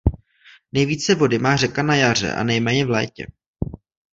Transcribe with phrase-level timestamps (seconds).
[0.73, 3.25] Nejvíce vody má řeka na jaře a nejméně v létě.